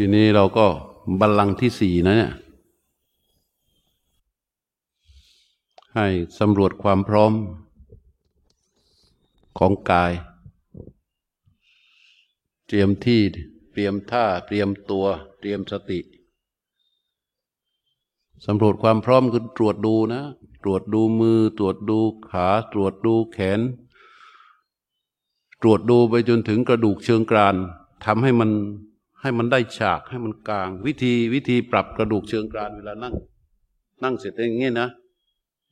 [0.00, 0.66] ทีนี้เราก็
[1.20, 2.32] บัลลังก์ที่สี่นะเนี่ย
[5.94, 6.06] ให้
[6.38, 7.32] สำรวจความพร้อม
[9.58, 10.12] ของกาย
[12.66, 13.20] เตรียมที่
[13.72, 15.06] เตรียมท่าเตรียมตัว
[15.40, 16.00] เตรียมสติ
[18.46, 20.22] สำรวจความพร้อมคือตรวจดูนะ
[20.62, 21.98] ตรวจดูมือ ตรวจดู
[22.30, 23.60] ขา ตรวจดูแขน
[25.60, 27.56] ตรวจดูไปจนถึงกระดูกเชิงกราน
[28.04, 28.50] ทำให้มัน
[29.20, 33.14] ให้มันได้ฉากให้มันกลาง วิธีวิธีปรับกระดูกเชิงกรานเวลานั่ง
[34.02, 34.88] นั่งเสร็จอย่างงี้นะ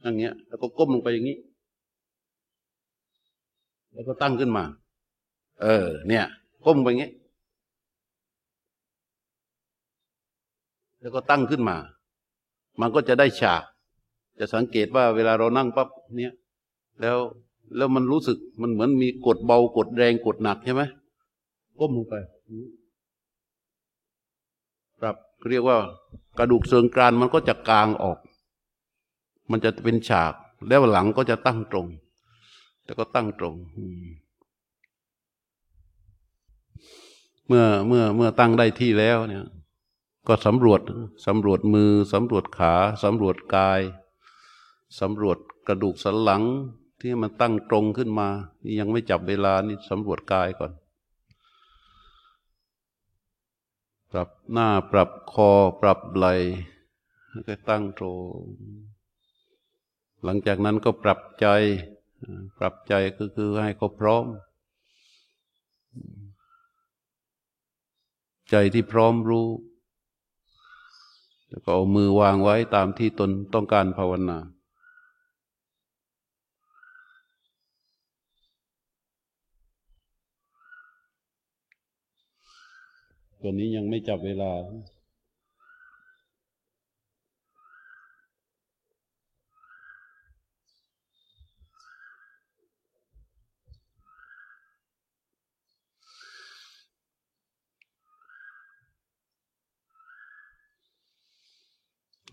[0.05, 1.39] นั่งเงี้ย แล้วก็ก้มลงไปอย่างนี้
[3.93, 4.65] แล้วก็ตั้งขึ้นมา
[5.63, 6.25] เออ เนี่ย
[6.65, 7.11] ก้มไปอย่างงี้
[11.01, 11.77] แล้วก็ตั้งขึ้นมา
[12.81, 13.63] มันก็จะได้ฉาก
[14.39, 16.33] จะสังเกตว่าเวลาเรานั่งปั๊บเนี่ย
[17.01, 17.19] แล้ว
[17.77, 20.83] แล้วมันรู้สึกมันเหมือนมีกดเบากดแรงกดหนักใช่ไหม
[21.79, 22.15] ก้มลงไป
[25.51, 25.79] เรียกว่า
[26.39, 28.19] กระดูกเชิงกรานมันก็จะกลางออก
[29.51, 30.33] มันจะเป็นฉาก
[30.69, 31.87] แล้วหลังก็จะตั้งตรง
[32.85, 33.55] แต่ก็ตั้งตรง
[37.47, 39.45] เมื่อเมื่อเมื่อตั้งได้ที่แล้วเนี่ย
[40.29, 40.81] ก็สำรวจ
[41.27, 43.81] สำรวจมือสำรวจขาสำรวจกาย
[45.01, 45.39] สำรวจ
[45.69, 46.43] กระดูกสันหลัง
[47.01, 48.29] ที่มันตั้งตรงขึ้นมา
[48.81, 50.73] ยังไม่จับเวลานี่สำรวจกายก่อน
[54.06, 55.51] ป รับหน้าปรับคอ
[55.81, 56.35] ปรับไหล่
[57.47, 58.07] ก็ตั้งตร
[58.39, 58.43] ง
[60.25, 61.47] หลังจากนั้นก็ปรับใจ
[62.59, 64.27] ปรับใจก็คือให้เขาพร้อม
[68.51, 69.49] ใจที่พร้อมรู้
[71.49, 74.39] แล้วก็เอามือวางไว้ตามที่ตนต้องการภาวนา
[83.41, 84.53] ตัวนี้ยังไม่จับเวลา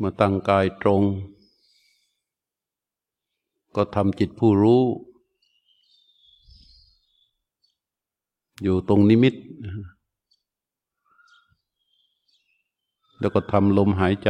[0.01, 1.01] มาตั้งกายตรง
[3.75, 4.83] ก็ทำจิตผู้รู้
[8.63, 9.33] อยู่ตรงนิมิต
[13.23, 14.29] แล้วก็ทำลมหายใจ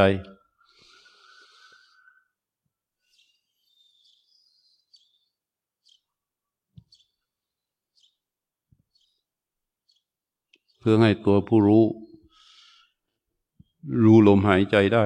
[10.80, 11.86] เพื่อให้ตัวผู้รู้
[14.04, 15.06] รู้ลมหายใจได้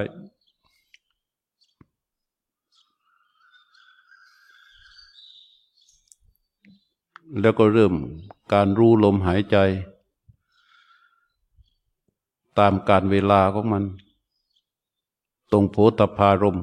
[7.41, 7.93] แล้วก็เริ่ม
[8.53, 9.57] การรู้ลมหายใจ
[12.59, 13.83] ตามการเวลาของมัน
[15.51, 16.59] ตรงโพธพารม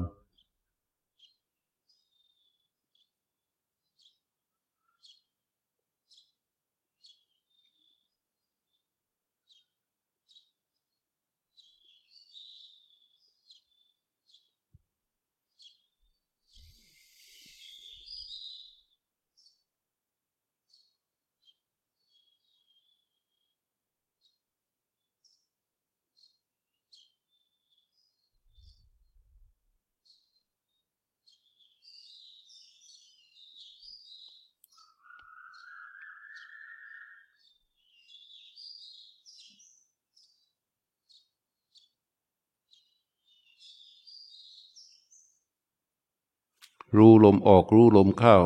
[46.97, 48.37] รู้ลมออกรู้ลมเข้า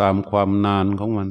[0.00, 1.28] ตามความนานของมัน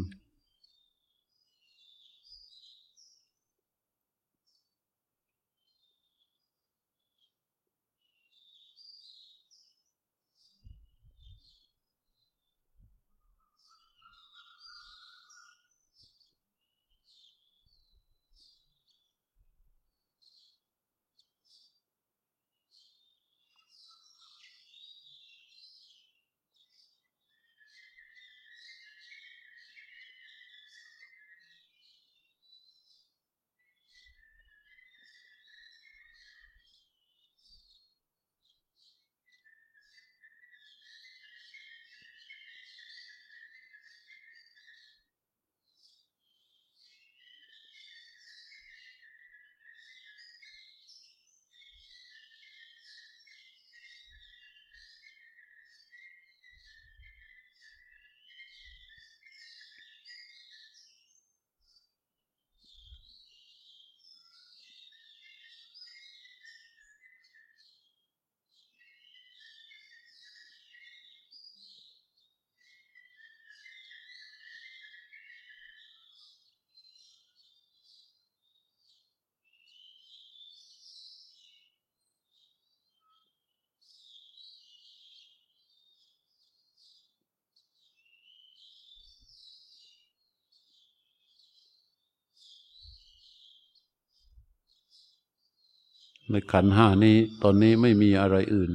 [96.29, 98.71] ในขันห้านี้ตอนนี้ไม่มีอะไรอื่น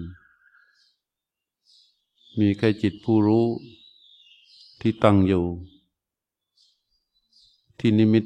[2.39, 3.47] มีแค่จิตผู้รู้
[4.81, 5.45] ที่ตั้งอยู่
[7.79, 8.25] ที่นิมิต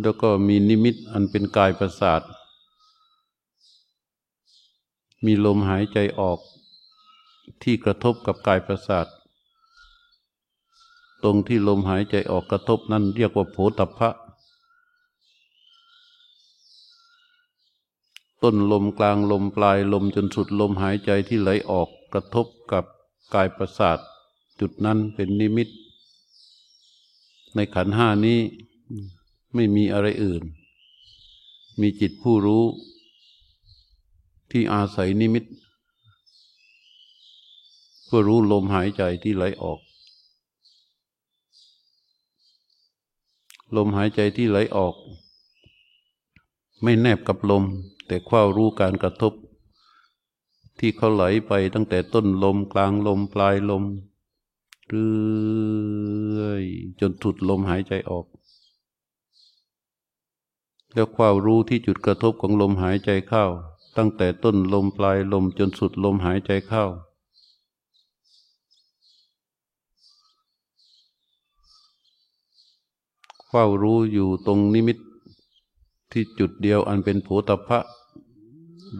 [0.00, 2.22] แล้วก็มีนิมิตอันเป็นกายประสาท
[5.24, 6.38] มีลมหายใจออก
[7.62, 9.06] ที่กระทบกับกายประสาท
[11.22, 14.10] ตรงที่ลมหายใจออกกระทบนั้นเรียกว่าโผตัพพะ
[18.46, 22.84] ต้นลมกลางลมปลายลมจนสุดลมหายใจที่ไหลออกกระทบกับ
[23.34, 23.98] กายประสาท
[24.60, 25.68] จุดนั้นเป็นนิมิต
[27.54, 28.38] ในขันห้านี้
[29.54, 30.42] ไม่มีอะไรอื่น
[31.80, 32.64] มีจิตผู้รู้
[34.50, 35.44] ที่อาศัยนิมิต
[38.04, 39.80] เพื่อรู้ลมหายใจที่ไหลออก
[43.76, 44.94] ลมหายใจที่ไหลออก
[46.82, 47.64] ไม่แนบกับลม
[48.06, 49.32] แต่คว้ารู้การกระทบ
[50.78, 53.84] ที่เขาไหลไปตั้งแต่ต้นลมกลางลมปลายลม
[54.88, 56.64] เรื่อย
[57.00, 58.26] จนถุดลมหายใจออก
[60.92, 63.44] แล้วคว้ารู้ที่จุดกระทบของลมหายใจเข้า
[63.96, 66.84] ตั้งแต่ต้นลมปลายลมจนสุดลมหายใจเข้า
[73.48, 74.98] เฝ้ารู้อยู่ตรงนิมิต
[76.16, 77.80] ที่จุดเดียวอันเป็นโผตพะ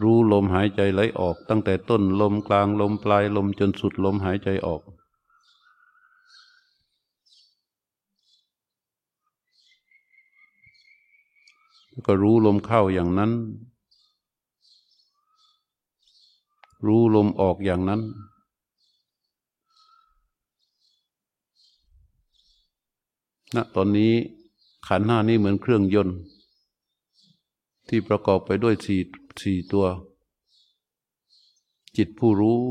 [0.01, 4.81] รู้ลมหายใจไหลออก ตั้งแต่ต้นลมกลางลมปลายลมจนสุดลมหายใจออก
[12.05, 13.31] ก็รู้ลมเข้าอย่างนั้น
[16.85, 18.01] รู้ลมออกอย่างนั้น
[23.55, 24.13] ณตอนนี้
[24.87, 26.17] ขันห้านี้เหมือนเครื่องยนต์
[27.97, 29.01] ที่ประกอบไปด้วยสี่
[29.41, 29.85] สี่ตัว
[31.97, 32.61] จิตผู้รู้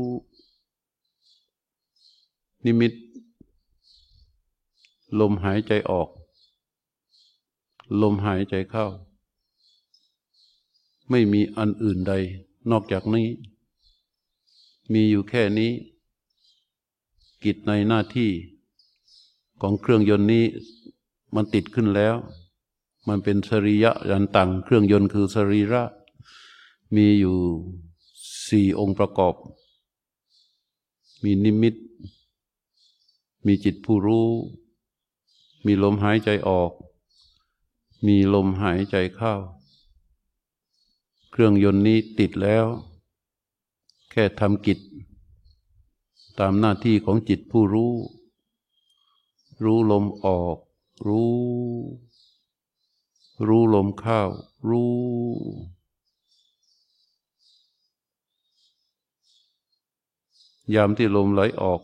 [2.65, 2.93] นิมิต
[5.19, 6.09] ลมหายใจออก
[8.01, 8.85] ลมหายใจเข้า
[11.09, 12.13] ไม่มีอันอื่นใด
[12.71, 13.27] นอกจากนี้
[14.93, 15.71] มีอยู่แค่นี้
[17.43, 18.31] กิจในหน้าที่
[19.61, 20.45] ของเครื่องยนต์นี้
[21.35, 22.15] มันติดขึ้นแล้ว
[23.07, 25.83] มันเป็นสรียะยันตังเครื่องยนต์คือสรีระ
[26.95, 27.37] มีอยู่
[28.47, 29.35] สี่องค์ประกอบ
[31.23, 31.75] มีนิมิต
[33.45, 34.27] มีจิตผู้รู้
[35.65, 36.71] มีลมหายใจออก
[38.05, 39.33] มีลมหายใจเข้า
[41.31, 42.65] เครื่องยนต์นี้ติดแล้ว
[44.11, 44.79] แค่ทำกิจ
[46.39, 47.93] ตามหน้าที่ของจิตผู้รู้
[49.63, 50.57] รู้ลมออก
[51.07, 51.31] รู้
[53.47, 54.21] รู้ลมเข้า
[54.69, 54.93] รู้
[60.73, 61.81] ยามที่ลมไหลออก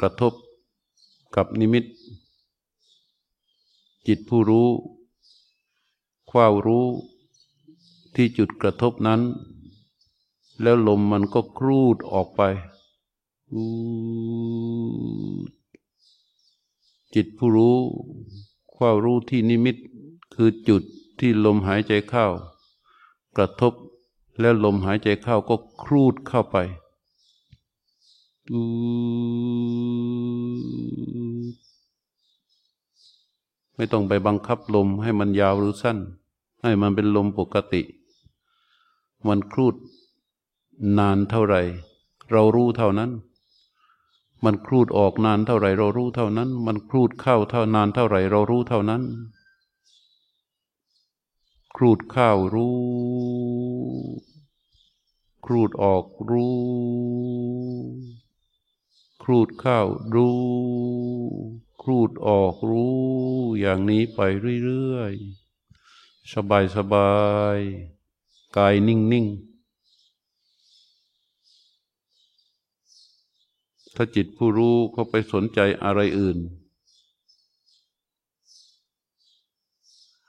[0.00, 0.32] กระทบ
[1.36, 1.84] กับนิมิต
[4.06, 4.68] จิตผู้รู้
[6.30, 6.86] ควาวรู้
[8.14, 9.20] ที่จุดกระทบนั้น
[10.62, 12.42] แล้วลมมันก็ครูดออกไป
[17.14, 17.76] จิตผู้รู้
[18.76, 19.76] ความรู้ที่นิมิต
[20.34, 20.82] คือจุด
[21.18, 22.26] ที่ลมหายใจเข้า
[23.36, 23.72] กระทบ
[24.40, 26.56] แล้วลมหายใจเข้าก็ครูดเข้าไป
[33.74, 35.98] ไม่ต้องไปบังคับลมให้มันยาวหรือสั้น
[36.62, 37.82] ให้มันเป็นลมปกติ
[39.26, 39.74] มันครูด
[40.98, 41.60] นานเท่าไหร่
[42.30, 43.10] เรารู้เท่านั้น
[44.44, 49.02] มันครูดออกนานเท่าไหร่เรารู้เท่านั้น มันครูดเข้าเท่านานเท่าไหร่เรารู้เท่านั้น
[51.76, 52.76] ครูดเข้ารู้
[55.44, 56.56] ครูดออกรู้
[59.22, 59.80] ครูดเข้า
[60.14, 60.38] รู้
[61.82, 62.96] ครูดออกรู้
[63.60, 64.20] อย่างนี้ไป
[64.64, 67.12] เรื่อยๆ สบายสบา
[67.56, 67.58] ย
[68.56, 69.51] กายนิ่งๆ
[73.94, 76.38] ถ้าจิตผู้รู้เขาไปสนใจอะไรอื่น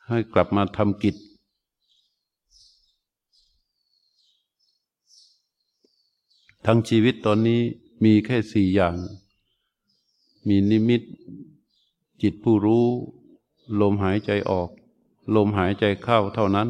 [0.08, 1.15] ให้กลับมาทำกิจ
[6.65, 7.62] ทั้งชีวิตตอนนี้
[8.03, 8.96] มีแค่สี่อย่าง
[10.48, 11.01] มีนิมิต
[12.22, 12.86] จิตผู้รู้
[13.82, 14.70] ลมหายใจออก
[15.36, 16.70] ลมหายใจเข้าเท่านั้น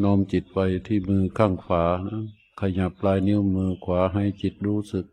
[0.02, 2.22] น้อมจิตไปที่มือข้างขวานะ
[2.61, 5.07] ขยับปลายนิ้วมือขวาให้จิตรู้สึก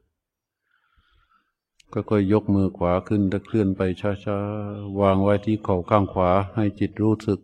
[1.93, 7.39] ค่อยๆยกมือขวาขึ้นและเคลื่อนไปช้าๆวางไว้ที่เข่าข้างขวาให้จิตรู้สึก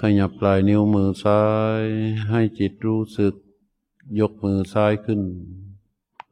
[0.00, 1.42] ขยับปลายนิ้วมือซ้า
[1.80, 1.84] ย
[2.30, 3.34] ให้จิตรู้สึก
[4.20, 5.20] ยกมือซ้ายขึ้น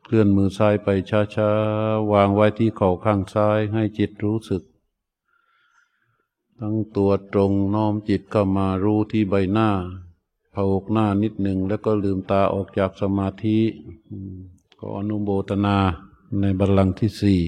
[0.05, 4.63] เคลื่อนมือซ้ายไปช้าๆวางไว้ที่เข่าข้างซ้าย ให้จิตรู้สึก
[6.59, 9.69] ทั้งตัวตรงน้อมจิตก็มารู้ที่ใบหน้า
[10.55, 13.59] ผอกหน้านิดหนึ่งแล้วก็ลืมตาออกจากสมาธิ
[14.11, 14.37] อืม
[14.79, 15.77] ขออนุโมทนา
[16.41, 17.41] ในบัลลังก์ที่สี่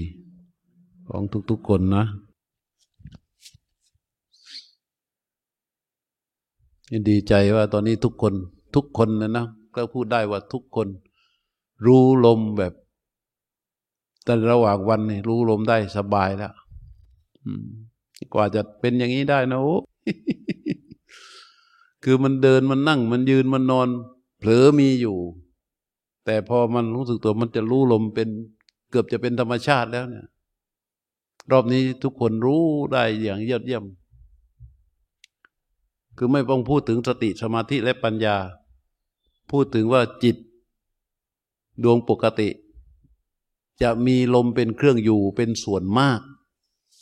[1.09, 2.03] ของทุกๆคนนะ
[7.09, 8.33] ดีใจว่าตอนนี้ทุกคน
[8.75, 9.45] ทุกคนนะนะ
[9.75, 10.87] ก็พูดได้ว่าทุกคน
[11.85, 12.73] รู้ลมแบบ
[14.23, 16.53] แต่ระหว่างวันนี่รู้ลมได้สบายแล้ว
[18.33, 19.77] กว่าจะเป็นอย่างนี้ได้นะโอ้
[22.03, 23.87] คือมันเดินมันนั่ง มันยืนมันนอน
[24.37, 25.17] เผลอมีอยู่
[26.25, 28.29] แต่พอมันรู้สึกตัวมันจะรู้ลมเป็น
[28.89, 30.25] เกือบจะเป็นธรรมชาติแล้วเนี่ย
[31.51, 33.83] รอบนี้ทุกคนรู้ได้อย่างยอดเยี่ยม
[36.17, 38.37] คือไม่ต้องพูดถึงสติสมาธิและปัญญา
[39.51, 40.35] พูดถึงว่าจิต
[41.83, 42.49] ดวงปกติ
[43.81, 46.19] จะมีลมเป็นเครื่องอยู่เป็นส่วนมาก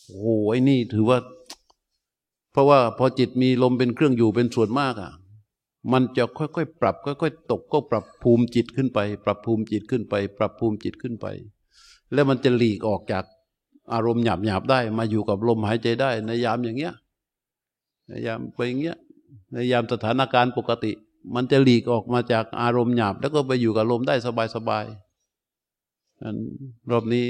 [0.08, 1.20] โอ้โหไอ้นี่ถือว่า
[2.52, 5.12] เพราะว่าพอจิตมีลมเป็นเครื่องอยู่เป็นส่วนมากอะ
[5.91, 11.26] มันจะค่อยๆปรับ ค่อยๆตกก็ปรับภูมิจิตขึ้นไป ปรับภูมิจิตขึ้นไป ปรับภูมิจิตขึ้นไป
[12.13, 13.24] แล้วมันจะหลีกออกจาก
[13.94, 16.94] อารมณ์หยาบๆได้มาอยู่กับลมหายใจได้ ในยามอย่างเงี้ย
[18.08, 18.98] ในยามไปอย่างเงี้ย
[19.52, 20.92] ในยามสถานการณ์ปกติ
[21.36, 24.15] มันจะหลีกออกมาจากอารมณ์หยาบ แล้วก็ไปอยู่กับลมได้
[24.56, 25.07] สบายๆ
[26.24, 26.36] อัน
[26.92, 27.26] รอบนี้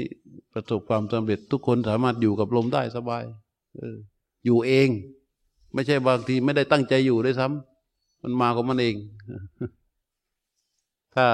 [0.52, 3.24] ประสบความสำเร็จ ทุกคนสามารถอยู่กับลมได้สบาย
[3.78, 3.96] เออ
[4.44, 4.88] อยู่เอง
[5.74, 8.96] ไม่ใช่บางทีไม่ได้ตั้งใจอยู่ด้วยซ้ำมันมาของมันเอง
[11.14, 11.26] ถ้า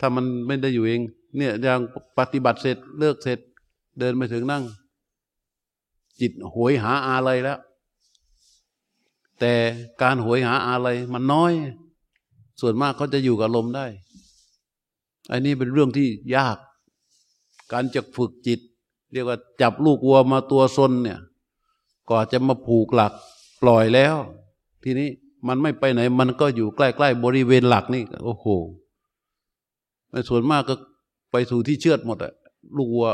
[0.00, 1.00] ถ้ามันไม่ได้อยู่เอง
[1.36, 1.80] เนี่ยอย่าง
[2.18, 3.38] ปฏิบัติเสร็จเลิกเสร็จ
[3.98, 4.64] เดินไปถึงนั่ง
[6.20, 7.58] จิตโหยหาอะไรแล้ว
[9.40, 9.54] แต่
[10.02, 11.52] การโหยหาอะไรมันน้อย
[12.60, 13.86] ส่วนมากเขาจะอยู่กับลมได้
[15.30, 16.56] อันนี้เป็นเรื่องที่ยาก
[17.72, 18.60] การจะฝึกจิต
[19.12, 21.18] เรียกว่าจับลูกวัวมาตัวซนเนี่ย
[22.10, 23.12] ก่อนจะมาผูกหลัก
[23.62, 24.16] ปล่อยแล้ว
[24.84, 25.08] ทีนี้
[25.48, 28.46] มันไม่ไปไหน มันก็อยู่ใกล้ๆบริเวณหลักนี่โอ้โห
[30.28, 30.74] ส่วนมากก็
[31.32, 32.32] ไปสู่ที่เชือดหมดอะ
[32.76, 33.08] ลูกวัว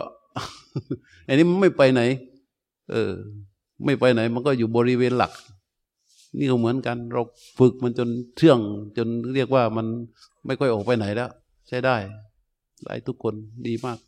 [1.26, 2.02] อันนี้มันไม่ไปไหน
[2.90, 3.12] เออ
[3.84, 5.32] ไม่ไปไหน มันก็อยู่บริเวณหลัก
[6.38, 7.22] นี่ก็เหมือนกัน เรา
[7.58, 8.58] ฝึกมันจนเชื่อง
[8.96, 9.86] จนเรียกว่ามัน
[10.46, 11.30] ไม่ค่อยออกไปไหนแล้ว
[11.68, 11.96] ใช้ได้
[12.84, 13.34] ได้ทุกคน
[13.66, 13.98] ดีมาก